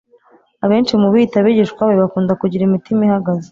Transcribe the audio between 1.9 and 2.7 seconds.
bakunda kugira